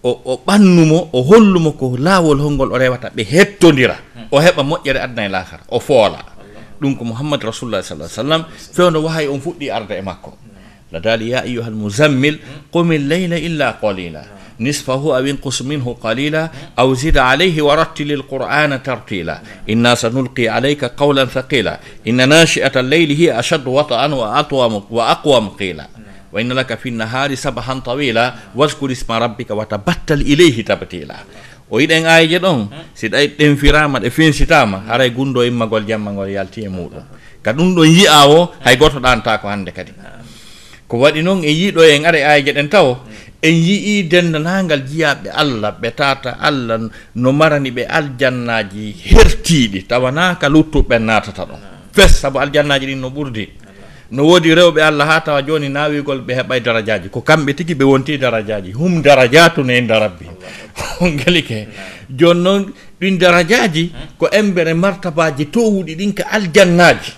o 0.04 0.10
o 0.24 0.32
ɓannumo 0.46 1.10
o 1.12 1.18
hollumo 1.26 1.72
ko 1.74 1.96
laawol 1.98 2.38
holngol 2.38 2.70
o 2.72 2.78
rewata 2.78 3.10
ɓe 3.10 3.22
hettondira 3.26 3.96
o 4.30 4.38
heɓa 4.38 4.62
moƴƴere 4.62 5.00
adna 5.02 5.26
e 5.26 5.28
laakara 5.28 5.62
o 5.68 5.80
foola. 5.80 6.20
Ɗum 6.80 6.94
ko 6.96 7.02
mouhammadu 7.04 7.46
rasulullah 7.50 7.82
sallah 7.82 8.06
sallam 8.08 8.44
fewno 8.72 9.02
wahay 9.02 9.26
on 9.26 9.40
fuɗɗi 9.42 9.66
arde 9.70 9.98
e 9.98 10.02
makko. 10.02 10.30
La 10.92 11.00
daali 11.00 11.30
ya 11.34 11.42
ayuha 11.42 11.66
almuzammil 11.66 12.38
qumi 12.70 12.98
lleyla 13.02 13.34
illa 13.38 13.72
qalila. 13.82 14.22
نصفه 14.60 15.16
أو 15.18 15.24
انقص 15.24 15.62
منه 15.62 15.96
قليلا 16.02 16.50
أو 16.78 16.94
زد 16.94 17.18
عليه 17.18 17.62
ورتل 17.62 18.12
القرآن 18.12 18.82
ترتيلا 18.82 19.40
إنا 19.70 19.94
سنلقي 19.94 20.48
عليك 20.48 20.84
قولا 20.84 21.24
ثقيلا 21.24 21.80
إن 22.08 22.28
ناشئة 22.28 22.80
الليل 22.80 23.10
هي 23.10 23.38
أشد 23.38 23.66
وطئا 23.66 24.06
وأطوى 24.14 24.82
وأقوى 24.90 25.50
قيلا 25.58 25.86
وإن 26.32 26.52
لك 26.52 26.78
في 26.78 26.88
النهار 26.88 27.34
سبحا 27.34 27.78
طويلا 27.78 28.34
واذكر 28.54 28.92
اسم 28.92 29.12
ربك 29.12 29.50
وتبتل 29.50 30.20
إليه 30.20 30.64
تبتيلا 30.64 31.16
o 31.70 31.80
yiɗen 31.80 32.04
aayeje 32.06 32.38
ɗon 32.38 32.68
si 32.94 33.08
ɗay 33.08 33.26
ɗenfirama 33.38 33.98
ɗe 34.00 34.10
fensitama 34.10 34.84
haray 34.88 35.10
gundo 35.10 35.42
immagol 35.42 35.84
jammagol 35.88 36.28
yalti 36.30 36.60
e 36.64 36.68
muɗum. 36.68 37.02
Ka 37.42 37.52
ɗum 37.52 37.74
ɗon 37.74 37.88
yi'a 37.88 38.28
o 38.28 38.52
hay 38.64 38.76
goto 38.76 39.00
ɗanta 39.00 39.38
ko 39.40 39.48
hannde 39.48 39.72
kadi. 39.72 39.92
Ko 40.88 40.98
waɗi 40.98 41.22
noon 41.22 41.42
en 41.44 41.50
yiiɗo 41.54 41.80
en 41.82 42.04
ara 42.04 42.18
aayeje 42.18 42.52
ɗen 42.52 42.68
taw 42.68 42.96
en 43.46 43.54
yii 43.66 44.02
dendanagal 44.10 44.82
jiyaɓe 44.88 45.28
allah 45.42 45.70
ɓe 45.80 45.88
tata 46.00 46.30
allah 46.40 46.78
no 47.22 47.28
marani 47.32 47.70
ɓe 47.76 47.82
aljannaji 47.98 48.84
hertiɗi 49.10 49.82
tawanaka 49.90 50.48
luttuɓe 50.48 50.96
natata 50.98 51.44
ɗon. 51.48 51.60
Fes 51.92 52.12
saabu 52.20 52.38
aljannaji 52.40 52.86
ɗin 52.86 53.00
no 53.00 53.08
ɓurdi. 53.10 53.44
No 54.12 54.22
woodi 54.28 54.54
rewɓe 54.54 54.80
allah 54.82 55.06
ha 55.08 55.20
tawa 55.20 55.42
joni 55.42 55.68
nawigol 55.68 56.20
ɓe 56.26 56.32
heɓay 56.38 56.60
darajaji 56.60 57.08
ko 57.10 57.20
kamɓe 57.20 57.52
tigi 57.54 57.74
ɓe 57.74 57.84
wonti 57.84 58.18
darajaji 58.18 58.72
hum 58.72 59.02
darajatun 59.02 59.68
inde 59.70 59.92
rabbi. 60.04 60.24
Ongelike 61.04 61.68
joni 62.18 62.40
noon 62.42 62.72
ɗin 63.00 63.18
darajaji 63.18 63.92
ko 64.18 64.28
embere 64.32 64.72
martabaji 64.74 65.44
towuɗi 65.52 65.92
ɗin 65.98 66.12
ka 66.14 66.24
aljannaji 66.32 67.12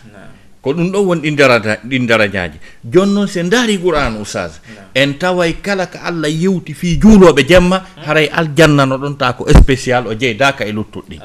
ko 0.67 0.75
ɗum 0.75 0.91
ɗon 0.91 1.07
woni 1.07 1.23
ɗi 1.31 1.37
daraja 1.39 1.79
ɗin 1.87 2.07
darajaji. 2.11 2.59
Joni 2.83 3.13
noon 3.15 3.29
se 3.29 3.39
ndaari 3.43 3.79
qouran 3.79 4.17
oustage 4.19 4.59
en 4.99 5.15
taway 5.15 5.53
kala 5.63 5.87
ko 5.87 5.99
allah 6.03 6.27
yewti 6.29 6.75
fi 6.75 6.99
juuloɓe 6.99 7.47
jemma 7.47 7.79
haray 8.07 8.27
aljanna 8.35 8.83
no 8.85 8.99
ɗon 8.99 9.15
ta 9.17 9.33
ko 9.39 9.47
spécial 9.55 10.07
o 10.09 10.15
jeydaka 10.19 10.67
e 10.67 10.73
luttuɗɗi. 10.73 11.21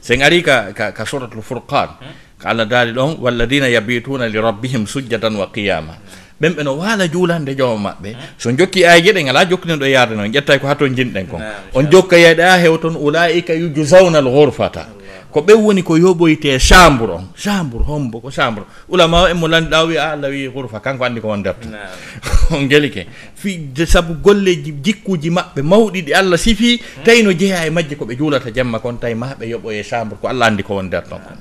Sen 0.00 0.22
ari 0.22 0.42
ka 0.42 0.70
ka 0.72 1.04
suratul 1.04 1.42
furqan 1.42 1.88
hmm. 1.98 2.38
ko 2.38 2.46
allah 2.46 2.66
daali 2.70 2.92
ɗon 2.94 3.18
walladina 3.18 3.66
yabituna 3.68 4.28
li 4.30 4.38
rabbihim 4.38 4.86
sujjadan 4.86 5.34
wa 5.42 5.50
qiyama 5.50 5.92
hmm. 5.98 6.23
ɓen 6.40 6.52
ɓe 6.56 6.62
no 6.64 6.74
waala 6.78 7.06
juulande 7.08 7.54
jooma 7.56 7.90
maɓɓe. 7.94 8.16
So 8.38 8.50
jokki 8.50 8.84
ayeje 8.84 9.12
ɗe 9.12 9.22
ngala 9.24 9.44
jokkinenɗo 9.44 9.86
yaarde 9.86 10.14
noon 10.16 10.32
ƴettay 10.32 10.58
ko 10.58 10.66
haton 10.66 10.94
jinɗen 10.96 11.26
kon. 11.26 11.40
On 11.74 11.82
jokka 11.90 12.16
yeyɗe 12.16 12.42
a 12.42 12.58
hew 12.58 12.76
toon 12.78 12.96
ulaika 12.96 13.54
yujusawna 13.54 14.18
l 14.20 14.26
hurfata 14.28 14.86
ko 15.30 15.40
ɓen 15.40 15.56
woni 15.62 15.82
ko 15.82 15.96
yoɓoyte 15.98 16.58
chambre 16.58 17.10
on. 17.14 17.24
Chambre 17.36 17.82
hombo 17.86 18.20
ko 18.20 18.30
chambre 18.30 18.64
ulama 18.88 19.22
o 19.22 19.26
en 19.28 19.34
mo 19.36 19.46
landiɗa 19.48 19.86
wi 19.86 19.96
a 19.96 20.12
allah 20.12 20.28
wi 20.30 20.46
hurfa 20.46 20.80
kanko 20.80 21.04
andi 21.04 21.20
ko 21.20 21.28
on 21.34 21.42
defta 21.42 21.68
on 22.50 22.66
gelike 22.68 23.06
fi 23.34 23.68
saabu 23.86 24.14
golleji 24.22 24.72
jikkuji 24.82 25.30
maɓɓe 25.30 25.62
mawɗi 25.62 26.02
ɗi 26.06 26.12
allah 26.14 26.38
sifi. 26.38 26.80
Tawi 27.04 27.22
no 27.22 27.32
jeeya 27.32 27.66
e 27.66 27.70
majje 27.70 27.94
ko 27.96 28.04
ɓe 28.04 28.16
juulata 28.16 28.50
jemma 28.50 28.78
kon 28.80 28.96
tawi 28.98 29.14
maɓe 29.14 29.46
yoɓoye 29.50 29.82
chambre 29.84 30.16
ko 30.20 30.28
allah 30.28 30.46
andi 30.48 30.62
ko 30.62 30.76
on 30.76 30.82
nder 30.86 31.02
ton 31.02 31.18
kon 31.18 31.38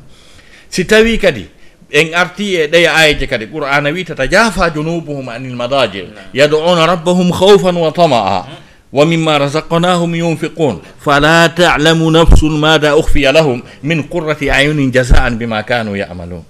si 0.69 0.85
tawi 0.85 1.17
kadi 1.21 1.45
en 1.91 2.13
arti 2.13 2.55
e 2.55 2.67
ɗeya 2.67 2.93
ayeje 2.95 3.27
kadi. 3.27 3.47
Qur'ana 3.47 3.89
wi 3.91 4.03
tata 4.05 4.27
jaafa 4.27 4.69
junubuhum 4.69 5.29
anil 5.29 5.55
madaji 5.55 6.07
yad'una 6.33 6.85
rabbahum 6.87 7.31
khawfan 7.31 7.75
wa 7.75 7.91
tama'a 7.91 8.63
wa 8.93 9.01
mimma 9.09 9.41
razaqnahum 9.41 10.13
yunfiqun 10.13 10.77
fala 11.01 11.49
ta'lamu 11.49 12.13
nafsun 12.13 12.53
mada 12.61 12.93
ukhfiya 12.93 13.33
lahum 13.33 13.57
min 13.81 14.05
qurrati 14.05 14.53
ayunin 14.53 14.93
jazaan 14.93 15.33
bima 15.33 15.65
kanu 15.65 15.97
ya'malun 15.97 16.45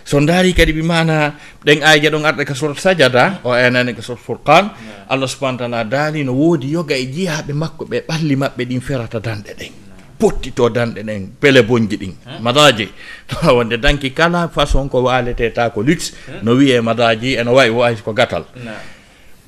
so 0.00 0.16
ndaari 0.16 0.56
kadi 0.56 0.72
ɓi 0.72 0.82
mana 0.82 1.36
ɗen 1.60 1.84
ayja 1.84 2.08
ɗon 2.08 2.24
arɗe 2.24 2.48
ka 2.48 2.54
sort 2.56 2.80
sajada 2.80 3.44
o 3.44 3.52
enani 3.52 3.92
ka 3.92 4.00
sort 4.00 4.18
furqan 4.24 4.72
allah 5.04 5.28
subahana 5.28 5.58
taala 5.68 5.84
daali 5.84 6.24
no 6.24 6.32
woodi 6.32 6.72
yoga 6.72 6.96
e 6.96 7.04
jiyaɓe 7.12 7.52
makko 7.52 7.84
ɓe 7.84 8.08
ɓalli 8.08 8.34
maɓɓe 8.40 8.62
ɗin 8.72 8.80
ferata 8.80 9.20
danɗe 9.20 9.52
ɗen. 9.52 9.72
pottito 10.22 10.68
danɗe 10.70 11.02
ɗen 11.02 11.22
pele 11.40 11.62
bonji 11.62 11.96
ɗin 12.02 12.14
madaji. 12.40 12.86
Wonde 13.56 13.76
danki 13.82 14.10
kala 14.14 14.48
façon 14.54 14.86
ko 14.88 15.02
waleteta 15.02 15.70
ko 15.74 15.82
luxe 15.82 16.14
no 16.42 16.54
wiye 16.54 16.80
madaji 16.80 17.34
eno 17.40 17.54
wawi 17.58 17.70
wawi 17.70 17.96
ko 18.06 18.12
gatal. 18.14 18.44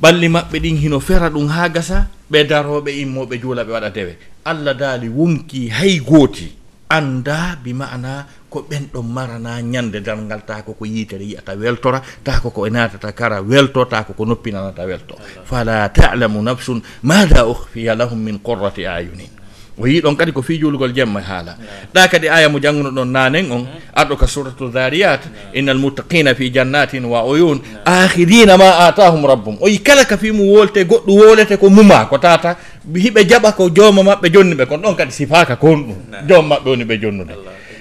Ɓalli 0.02 0.28
maɓɓe 0.34 0.56
ɗin 0.64 0.76
hino 0.82 0.98
fera 1.00 1.30
ɗum 1.30 1.46
ha 1.48 1.68
gasa 1.68 2.08
ɓe 2.30 2.44
daroɓe 2.50 2.90
immoɓe 3.02 3.38
juula 3.40 3.62
ɓe 3.64 3.72
waɗa 3.72 3.90
dewe 3.94 4.14
allah 4.44 4.74
daali 4.74 5.08
wumki 5.08 5.68
hay 5.70 6.00
gooti 6.00 6.52
anda 6.90 7.56
bi 7.62 7.72
mana 7.72 8.26
ko 8.50 8.66
ɓen 8.68 8.90
ɗon 8.92 9.06
marana 9.06 9.60
ñande 9.62 10.00
dargal 10.02 10.42
tako 10.46 10.74
ko 10.74 10.84
yitere 10.86 11.24
yiyata 11.24 11.54
weltora 11.56 12.02
tako 12.24 12.50
ko 12.50 12.66
e 12.66 12.70
natata 12.70 13.12
kara 13.12 13.40
welto 13.42 13.84
tako 13.86 14.12
ko 14.14 14.24
noppinanata 14.26 14.82
welto. 14.86 15.14
Fala 15.44 15.88
talamu 15.88 16.42
nafsun 16.42 16.82
mada 17.02 17.46
uhfiya 17.46 17.94
lahum 17.94 18.18
min 18.18 18.38
qurrati 18.38 18.86
ayunin. 18.86 19.43
o 19.78 19.86
yii 19.86 20.00
ɗon 20.00 20.16
kadi 20.16 20.32
ko 20.32 20.42
fijulugol 20.42 20.92
jemma 20.94 21.20
e 21.20 21.22
haala. 21.22 21.56
Ɗa 21.94 22.08
kadi 22.08 22.28
aya 22.28 22.48
mo 22.48 22.58
jannguno 22.60 22.90
ɗon 22.90 23.10
nanen 23.10 23.50
on. 23.52 23.66
Arɗo 23.94 24.16
ka 24.16 24.26
suratu 24.26 24.70
dariyat 24.70 25.20
innal 25.54 25.78
muttaqina 25.78 26.34
fi 26.34 26.50
jannatin 26.52 27.04
wa 27.04 27.22
oyun 27.24 27.60
ahirina 27.84 28.56
ma 28.56 28.86
atahum 28.86 29.26
rabbum. 29.26 29.56
O 29.60 29.68
yi 29.68 29.78
kala 29.82 30.04
ka 30.04 30.16
fimu 30.16 30.44
wolte 30.54 30.84
goɗɗo 30.84 31.10
wolete 31.14 31.56
ko 31.58 31.70
muma 31.70 32.06
ko 32.06 32.18
tata 32.18 32.56
hiɓe 32.94 33.24
jaɓa 33.26 33.52
ko 33.56 33.68
jooma 33.70 34.02
maɓɓe 34.02 34.30
jonni 34.32 34.54
ɓe 34.54 34.66
kono 34.66 34.82
ɗon 34.88 34.96
kadi 34.96 35.12
sifaka 35.12 35.56
kon 35.56 35.76
ɗum 35.82 35.96
joom 36.28 36.46
maɓɓe 36.48 36.68
woni 36.70 36.84
ɓe 36.84 36.98
jonnude 37.00 37.34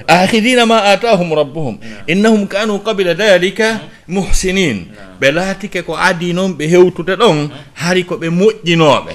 ahidina 0.08 0.66
ma 0.66 0.84
atahum 0.84 1.32
rabbuhum. 1.34 1.78
Innahum 2.08 2.48
kanu 2.48 2.80
qabila 2.80 3.14
dalika 3.16 3.80
muhsinin 4.08 4.88
ɓe 5.22 5.32
laatike 5.32 5.82
ko 5.86 5.96
adi 5.96 6.34
noon 6.34 6.54
ɓe 6.58 6.68
hewtude 6.68 7.16
ɗon 7.16 7.50
hari 7.74 8.04
ko 8.04 8.16
ɓe 8.18 8.30
moƴƴinoɓe 8.30 9.14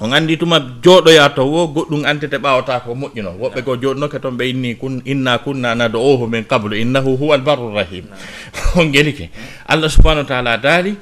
o 0.00 0.08
gandi 0.08 0.36
tuma 0.36 0.60
jooɗoya 0.84 1.32
to 1.34 1.42
wo 1.48 1.66
goɗɗum 1.72 2.04
antete 2.04 2.36
ɓaawata 2.38 2.80
ko 2.84 2.92
moƴƴuno 2.94 3.30
woɓɓe 3.40 3.60
ko 3.64 3.76
jooɗnoke 3.80 4.18
toon 4.20 4.36
ɓe 4.36 4.44
inni 4.52 4.74
kun 4.76 5.00
inna 5.04 5.38
kunna 5.38 5.74
nado 5.74 5.96
ohu 6.00 6.26
min 6.28 6.44
qablu 6.44 6.76
innahu 6.76 7.16
huwa 7.16 7.34
albarru 7.36 7.72
rahim 7.74 8.04
on 8.76 8.92
gelike 8.92 9.30
allah 9.66 9.88
subahanahu 9.88 10.24
wa 10.24 10.28
taala 10.28 10.56
daali 10.60 10.96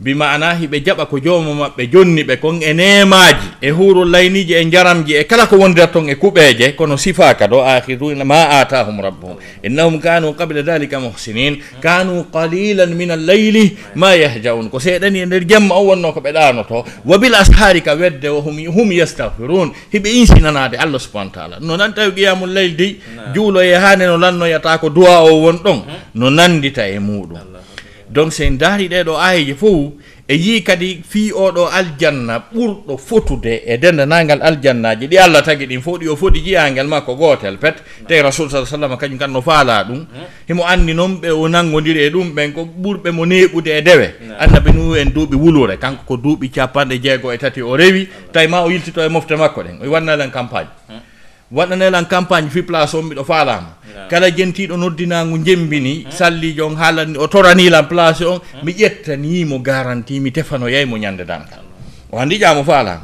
bi 0.00 0.14
bima'ana 0.14 0.54
hiɓe 0.56 0.80
jaɓa 0.80 1.06
ko 1.06 1.18
jooma 1.20 1.52
maɓɓe 1.54 1.86
jonni 1.92 2.22
ɓe 2.24 2.36
kon 2.40 2.60
e 2.62 2.72
nemaji 2.72 3.46
e 3.60 3.70
hurol 3.70 4.08
layniji 4.10 4.54
e 4.54 4.64
jaramji 4.72 5.12
e 5.16 5.24
kala 5.24 5.46
ko 5.46 5.56
wondirat 5.56 5.92
ton 5.92 6.08
e 6.08 6.14
kuɓeje 6.14 6.72
kono 6.74 6.96
sifaka 6.96 7.46
ɗo 7.46 7.60
akhiru 7.64 8.16
ma 8.24 8.48
atahum 8.60 9.00
rabbuhum. 9.00 9.36
Innahum 9.62 10.00
kanu 10.00 10.32
qabla 10.32 10.62
dalika 10.62 10.98
muhsinin 11.00 11.58
kanu 11.82 12.24
qalilan 12.32 12.94
min 12.96 13.10
alleyli 13.10 13.76
ma 13.94 14.14
yahjaun. 14.16 14.70
Ko 14.70 14.78
seeɗani 14.80 15.20
e 15.20 15.26
nder 15.26 15.44
jemma 15.46 15.74
o 15.76 15.84
wonno 15.92 16.12
ko 16.12 16.20
ɓe 16.20 16.32
ɗanoto 16.32 16.84
wa 17.04 17.18
bil 17.18 17.34
ashari 17.34 17.82
ka 17.82 17.92
wedde 17.94 18.28
hum 18.28 18.92
yastahfirun 18.92 19.72
hiɓe 19.92 20.08
insinanade 20.16 20.76
allah 20.80 20.98
subahana 20.98 21.30
taala. 21.30 21.56
No 21.60 21.76
nan 21.76 21.92
tawi 21.92 22.12
qiyamul 22.16 22.48
leyl 22.48 22.74
dey 22.76 22.96
juuloye 23.34 23.76
hane 23.76 24.06
no 24.08 24.16
lannoyata 24.16 24.78
ko 24.80 24.88
duwa 24.88 25.20
o 25.28 25.42
won 25.44 25.58
ɗon. 25.60 25.76
Hmm? 25.84 25.94
No 26.14 26.30
nandita 26.30 26.88
e 26.88 26.98
muɗum 26.98 27.60
donc 28.10 28.32
sen 28.32 28.58
daari 28.58 28.88
ɗeɗo 28.88 29.16
aayeji 29.16 29.54
fof 29.54 29.92
e 30.28 30.34
yii 30.34 30.60
kadi 30.62 31.02
fii 31.08 31.30
oɗo 31.32 31.66
aljanna 31.78 32.42
ɓurɗo 32.54 32.96
fotude 32.98 33.62
e 33.66 33.76
dendanagal 33.78 34.42
aljannaji. 34.42 35.06
Ɗi 35.06 35.18
allah 35.18 35.42
tagi 35.42 35.66
ɗin 35.66 35.80
fof 35.82 35.98
ɗi 35.98 36.08
o 36.08 36.16
foti 36.16 36.40
jiyangel 36.40 36.86
makko 36.86 37.14
gotel 37.16 37.58
pet. 37.58 37.76
Te 38.08 38.22
rasul 38.22 38.50
sa 38.50 38.64
sallam 38.66 38.96
kañum 38.96 39.18
kan 39.18 39.28
no 39.32 39.40
faala 39.40 39.84
ɗum. 39.84 40.06
Himo 40.48 40.62
anndi 40.66 40.94
noon 40.94 41.20
ɓe 41.22 41.30
o 41.30 41.48
nangodiri 41.48 42.00
e 42.06 42.10
ɗum 42.10 42.34
ɓen 42.34 42.52
ko 42.52 42.68
ɓurɓe 42.82 43.10
mo 43.12 43.24
neɓude 43.26 43.70
e 43.78 43.82
dewe. 43.82 44.14
Annabi 44.38 44.70
nu 44.72 44.94
en 44.94 45.10
duuɓi 45.10 45.34
wulure 45.36 45.76
kanko 45.78 46.02
ko 46.06 46.16
duuɓi 46.16 46.50
capanɗe 46.50 46.98
jeego 47.02 47.32
e 47.32 47.38
tati 47.38 47.62
o 47.62 47.76
rewi. 47.76 48.08
Tawi 48.32 48.46
ma 48.48 48.62
o 48.62 48.70
yiltito 48.70 49.02
e 49.02 49.08
mofte 49.08 49.36
makko 49.36 49.62
ɗen. 49.62 49.82
O 49.86 49.90
wannalen 49.90 50.30
campagne. 50.30 50.68
waɗanelan 51.52 52.06
campagne 52.06 52.48
fi 52.50 52.62
place 52.62 52.94
on 52.94 53.04
mbiɗo 53.10 53.24
faalama 53.24 53.74
kala 54.10 54.30
jentiɗo 54.30 54.76
noddinagu 54.78 55.38
jembini 55.42 56.06
eh? 56.06 56.12
sallijo 56.14 56.66
on 56.66 56.76
haalani 56.78 57.18
o 57.18 57.26
toranilan 57.26 57.86
place 57.90 58.22
on 58.24 58.38
eh? 58.38 58.62
mi 58.62 58.72
ƴettanimo 58.72 59.58
garanti 59.62 60.20
mi 60.20 60.30
tefano 60.30 60.68
yeymo 60.70 60.96
ñande 60.96 61.24
dan 61.26 61.42
o 62.12 62.18
andi 62.18 62.38
ƴamo 62.38 62.62
faalama 62.64 63.02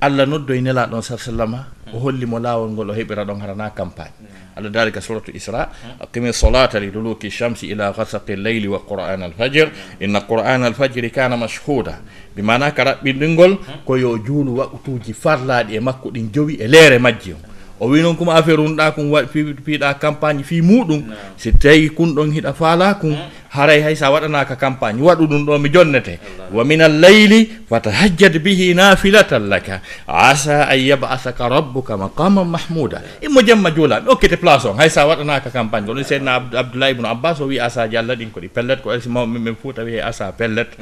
allah 0.00 0.24
noddoye 0.26 0.60
nelaɗon 0.64 1.02
sah 1.04 1.18
sallama 1.20 1.56
ha 1.56 1.66
eh? 1.92 1.92
o 1.94 1.98
hollimo 2.00 2.38
laawol 2.40 2.70
ngol 2.72 2.90
o 2.90 2.94
heɓira 2.94 3.24
ɗon 3.24 3.40
harana 3.40 3.70
campagne. 3.70 4.12
Allah 4.56 4.70
dalika 4.70 5.00
suratu 5.00 5.30
isra. 5.34 5.70
Aqimi 6.00 6.32
solata 6.32 6.78
li 6.80 6.90
duluki 6.90 7.30
chamsi 7.30 7.66
ila 7.70 7.92
gasaqi 7.92 8.36
leyli 8.36 8.68
wa 8.68 8.78
qur'an 8.86 9.22
alfajir 9.22 9.70
inna 10.00 10.20
qur'an 10.22 10.62
alfajiri 10.64 11.10
kana 11.10 11.36
mashhuda. 11.36 11.98
Mi 12.36 12.42
mana 12.42 12.70
ka 12.70 12.84
raɓɓinɗingol 12.84 13.58
koyo 13.86 14.18
juulu 14.18 14.56
waktuji 14.58 15.12
farlaɗi 15.12 15.74
e 15.76 15.80
makko 15.80 16.10
ɗin 16.10 16.30
jowi 16.32 16.54
e 16.60 16.66
leere 16.68 16.98
majji 16.98 17.32
o 17.32 17.53
o 17.84 17.88
wi 17.92 18.00
noon 18.00 18.16
kuma 18.16 18.34
affaire 18.40 18.60
unɗa 18.64 18.94
kum 18.96 19.12
waɗ 19.12 19.28
piiɗa 19.64 19.94
campagne 20.00 20.42
fi 20.42 20.60
muɗum. 20.64 21.02
Si 21.36 21.52
tawi 21.52 21.90
kunɗon 21.92 22.32
hiɗa 22.32 22.52
faala 22.56 22.94
kum 22.96 23.12
eh? 23.12 23.28
haray 23.52 23.80
hay 23.84 23.94
sa 23.94 24.08
waɗanaka 24.10 24.56
campagne. 24.56 25.02
Waɗu 25.04 25.24
ɗum 25.28 25.42
ɗo 25.44 25.58
mi 25.60 25.68
jonnete. 25.68 26.18
Wa 26.50 26.64
min 26.64 26.80
alleyli 26.80 27.68
fatahajjad 27.68 28.40
bihi 28.40 28.72
nafilatan 28.74 29.46
laka. 29.52 29.82
Asa 30.08 30.64
an 30.72 30.78
yabasaka 30.80 31.44
rabbuka 31.48 31.96
maqaman 32.00 32.48
mahmuda 32.48 33.02
immo 33.20 33.40
jemma 33.44 33.68
juulaɓe 33.70 34.08
okkete 34.08 34.40
place 34.40 34.64
on. 34.64 34.76
Hay 34.80 34.88
sa 34.88 35.04
waɗanaka 35.04 35.52
campagne. 35.52 35.84
Goɗo 35.86 36.00
seydna 36.02 36.40
abdoulah 36.40 36.88
ibnu 36.90 37.04
abbas 37.06 37.40
o 37.44 37.46
wi 37.52 37.60
asaji 37.60 37.96
allah 38.00 38.16
ɗin 38.16 38.32
koɗi 38.32 38.48
pellet 38.48 38.80
ko 38.82 38.92
elsi 38.96 39.08
mawɓe 39.12 39.36
min 39.38 39.54
fouta 39.60 39.84
wiye 39.84 40.00
asa 40.00 40.32
pellet. 40.32 40.72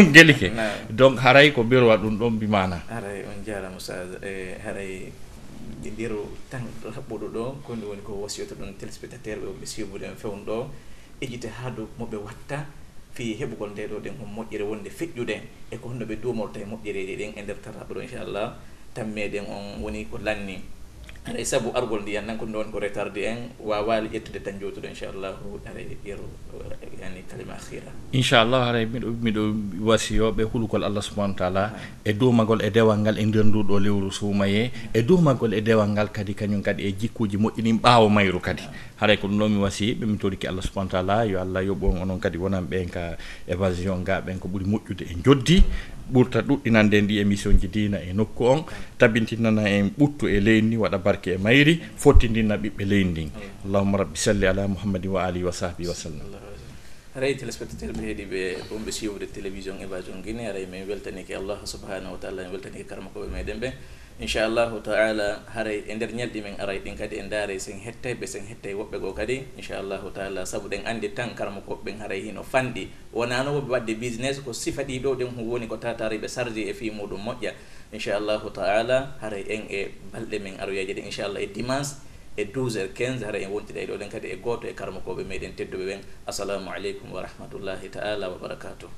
On 0.00 0.08
gueli 0.14 0.32
ke 0.34 0.48
donc 0.88 1.20
haray 1.20 1.52
ko 1.52 1.62
birwa 1.62 1.96
ɗum 2.00 2.16
ɗon 2.18 2.30
mbimana 2.40 2.80
haray 2.88 3.22
on 3.28 3.38
jarama 3.44 3.76
sa 3.80 3.94
e 4.24 4.56
haray 4.64 5.12
e 5.84 5.90
nder 5.90 6.12
tan 6.50 6.62
haɓɓuɗo 6.96 7.26
ɗo 7.34 7.44
konde 7.66 7.84
woni 7.86 8.02
ko 8.02 8.12
wasiyoto 8.22 8.54
ɗon 8.54 8.74
téléspectateur 8.78 9.38
ɓe 9.38 9.46
wonɓe 9.50 9.66
suivude 9.66 10.04
en 10.06 10.16
fewnu 10.16 10.44
ɗo 10.44 10.56
ejita 11.20 11.48
haa 11.50 11.70
dow 11.70 11.86
moɓe 11.98 12.16
watta 12.26 12.66
fi 13.14 13.34
heɓugol 13.40 13.70
nde 13.74 13.82
ɗo 13.90 13.96
ɗen 14.04 14.14
hon 14.20 14.30
moƴƴere 14.36 14.64
wonde 14.70 14.90
feƴƴude 14.90 15.36
e 15.70 15.76
ko 15.80 15.88
honno 15.90 16.04
ɓe 16.06 16.14
duumorta 16.22 16.60
e 16.60 16.66
moƴƴereɗe 16.70 17.14
ɗen 17.20 17.30
e 17.38 17.40
nder 17.42 17.58
tarraɓe 17.64 17.92
ɗo 17.94 18.00
inchallah. 18.02 18.48
Tammeɗen 18.94 19.44
on 19.46 19.82
woni 19.82 20.06
ko 20.10 20.18
lanni. 20.18 20.56
Aɗa 21.26 21.38
e 21.38 21.44
saabu 21.44 21.70
argol 21.74 22.02
ndiyan 22.02 22.26
nan 22.26 22.38
ko 22.38 22.46
nde 22.46 22.56
woni 22.58 22.70
ko 22.72 22.78
retarde 22.78 23.18
en 23.26 23.38
wawali 23.60 24.08
ƴettude 24.08 24.40
tan 24.42 24.58
jootuɗo 24.60 24.86
inchallahu 24.88 25.60
aɗa 25.66 25.80
e 25.80 25.96
yeru 26.04 26.24
yani 27.08 27.24
kalima 27.24 27.56
akhira. 27.56 27.88
Inchallah 28.12 28.60
haray 28.68 28.84
miɗo 28.84 29.08
miɗo 29.24 29.42
wasiyoɓe 29.88 30.42
hulukol 30.52 30.84
allah 30.84 31.00
subahana 31.00 31.34
taala 31.34 31.64
e 32.04 32.12
dow 32.12 32.32
e 32.60 32.70
dewal 32.70 32.98
ngal 33.00 33.16
e 33.16 33.24
nder 33.24 33.44
nduɗo 33.48 33.80
lewru 33.80 34.12
suumaye 34.12 34.70
e 34.92 35.00
dow 35.02 35.18
e 35.52 35.60
dewal 35.60 35.88
ngal 35.88 36.08
kadi 36.12 36.32
kañum 36.36 36.62
kadi 36.62 36.84
e 36.84 36.92
jikkuji 36.92 37.36
moƴƴinin 37.40 37.80
ɓaawo 37.80 38.08
mayru 38.12 38.40
kadi. 38.40 38.62
Haray 39.00 39.16
ko 39.16 39.28
ɗum 39.28 39.38
ɗon 39.40 39.48
mi 39.48 39.58
wasiɓe 39.64 40.04
mi 40.06 40.18
toriki 40.18 40.46
allah 40.46 40.62
subahana 40.62 40.90
taala 40.90 41.24
yo 41.24 41.40
allah 41.40 41.64
yoɓon 41.64 42.02
onon 42.04 42.20
kadi 42.20 42.36
wonan 42.38 42.64
ɓen 42.68 42.88
ka 42.92 43.16
évasion 43.48 44.04
gaɓen 44.04 44.38
ko 44.38 44.48
ɓuuri 44.48 44.64
moƴƴude 44.68 45.04
e 45.08 45.14
joddi 45.24 45.62
ɓurta 46.12 46.40
ɗuɗɗinande 46.40 46.96
ndi 47.04 47.20
émission 47.20 47.52
ji 47.60 47.68
dina 47.68 47.98
e 48.00 48.12
nokku 48.12 48.42
on 48.44 48.64
tabintinana 48.98 49.68
en 49.68 49.92
ɓuttu 49.98 50.24
e 50.28 50.40
leydi 50.40 50.66
ndi 50.66 50.76
waɗa 50.76 50.98
barke 50.98 51.28
e 51.36 51.38
mayri 51.38 51.80
fottindinna 51.96 52.56
ɓiɓɓe 52.56 52.84
leydi 52.90 53.10
ndin 53.10 53.30
allahuma 53.64 53.98
rabbi 53.98 54.16
salli 54.16 54.46
ala 54.46 54.68
muhammadin 54.68 55.10
wa 55.12 55.24
alihi 55.28 55.44
wa 55.44 55.52
sahbihi 55.52 55.88
wa 55.88 55.94
sallam. 55.94 56.47
aray 57.18 57.34
téléspectateur 57.34 57.90
ɓe 57.98 58.02
heeɗiɓe 58.06 58.40
ɗumɓe 58.70 58.90
suivre 58.94 59.26
télévision 59.26 59.74
évasion 59.82 60.22
guine 60.22 60.46
aray 60.46 60.66
min 60.70 60.86
weltanike 60.86 61.34
allah 61.34 61.58
subahanahu 61.66 62.14
wa 62.14 62.18
taala 62.22 62.42
en 62.46 62.50
weltanike 62.54 62.86
karma 62.86 63.10
koɓe 63.10 63.26
meɗen 63.26 63.58
ɓe. 63.58 63.68
Inchallahu 64.22 64.78
taala 64.86 65.42
haray 65.54 65.82
e 65.90 65.94
nder 65.98 66.10
ñalɗi 66.14 66.38
men 66.42 66.54
aray 66.62 66.78
ɗin 66.78 66.94
kadi 66.96 67.18
en 67.18 67.26
daare 67.28 67.58
sen 67.58 67.80
hettayɓe 67.82 68.22
sen 68.26 68.46
hettay 68.46 68.74
woɓɓe 68.74 68.96
goo 69.02 69.12
kadi 69.18 69.42
inchallahu 69.58 70.14
taala 70.14 70.46
sabu 70.46 70.68
ɗen 70.70 70.86
anndi 70.86 71.10
tan 71.10 71.34
karma 71.34 71.58
koɓɓen 71.66 71.98
haray 71.98 72.22
hino 72.22 72.42
fanɗi. 72.46 72.86
Wonano 73.12 73.50
woɓe 73.58 73.68
wadde 73.70 73.94
business 73.98 74.38
ko 74.38 74.52
sifa 74.54 74.84
ɗi 74.86 75.02
ɗo 75.02 75.18
ɗen 75.18 75.34
woni 75.42 75.66
ko 75.66 75.76
tatari 75.76 76.18
ɓe 76.22 76.28
chargé 76.30 76.70
e 76.70 76.72
fi 76.72 76.90
muɗum 76.94 77.18
moƴƴa. 77.18 77.50
Inchallahu 77.92 78.46
taala 78.54 79.18
haray 79.20 79.42
en 79.50 79.66
e 79.70 79.90
balɗe 80.14 80.38
men 80.38 80.54
aroyaji 80.62 80.94
ɗen 80.94 81.06
inchallah 81.10 81.42
e 81.42 81.46
dimanche 81.50 81.98
e 82.38 82.44
12 82.54 82.78
heure 82.78 82.92
15 82.94 83.26
hara 83.26 83.38
en 83.44 83.50
wontiɗa 83.54 83.80
e 83.82 83.86
ɗo 83.90 83.94
ɗen 84.00 84.10
kadi 84.14 84.28
e 84.34 84.36
goto 84.44 84.64
e 84.70 84.72
karmakoɓe 84.78 85.22
meɗen 85.30 85.52
tedduɓe 85.58 85.84
ɓen 85.90 86.00
assalamu 86.30 86.70
aleykum 86.70 87.08
wa 87.14 87.20
rahmatullahi 87.26 87.88
taala 87.90 88.28
wa 88.32 88.38
barakatuh. 88.42 88.90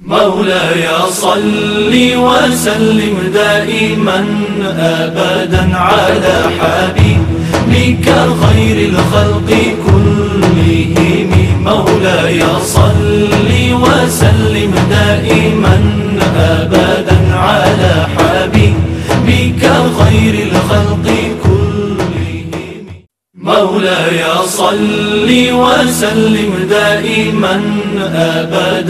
مولاي 0.00 0.88
صل 1.12 1.92
وسلم 2.16 3.16
دائما 3.34 4.18
ابدا 4.64 5.64
على 5.76 6.36
حبيبك 6.60 8.06
خير 8.42 8.76
الخلق 8.90 9.50
كلهم 9.86 11.30
مولاي 11.68 12.40
صل 12.64 13.50
وسلم 13.84 14.72
دائما 14.90 15.76
ابدا 16.22 17.18
على 17.34 18.06
حبيبك 18.16 19.62
خير 19.98 20.34
الخلق 20.48 21.06
كلهم 21.42 21.49
مولاي 23.50 24.22
صل 24.46 25.28
وسلم 25.52 26.52
دائما 26.70 27.62
أبدا. 28.14 28.80